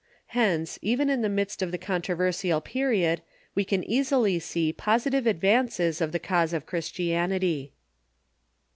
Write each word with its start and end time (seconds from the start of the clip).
Hence, 0.33 0.79
even 0.81 1.11
in 1.11 1.21
the 1.21 1.29
midst 1.29 1.61
of 1.61 1.69
the 1.71 1.77
controversial 1.77 2.59
period, 2.59 3.21
we 3.53 3.63
can 3.63 3.83
easily 3.83 4.39
see 4.39 4.73
positive 4.73 5.27
advances 5.27 6.01
of 6.01 6.11
the 6.11 6.17
cause 6.17 6.53
of 6.53 6.65
Christianitv. 6.65 7.69